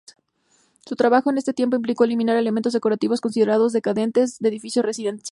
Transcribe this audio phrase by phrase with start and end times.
[0.83, 5.29] Su trabajo en ese tiempo implicó eliminar elementos decorativos, considerados "decadentes", de edificios residenciales.